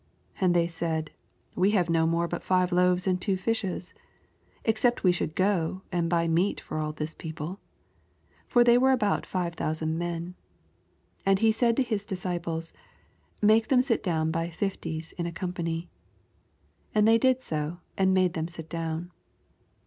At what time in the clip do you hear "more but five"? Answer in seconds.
2.07-2.71